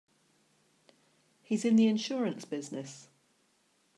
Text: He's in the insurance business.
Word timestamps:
He's 1.43 1.63
in 1.63 1.75
the 1.75 1.85
insurance 1.85 2.43
business. 2.43 3.07